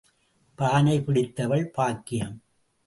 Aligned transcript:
பானை 0.55 1.01
பிடித்தவள் 1.01 1.69
பாக்கியம். 1.69 2.35